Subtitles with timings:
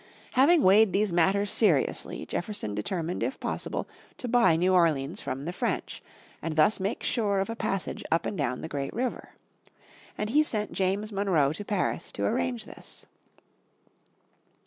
[0.31, 5.53] Having weighed these matters seriously Jefferson determined if possible to buy new Orleans from the
[5.53, 6.01] French,
[6.41, 9.33] and thus make sure of a passage up and down the great river.
[10.17, 13.05] And he sent James Monroe to Paris to arrange this.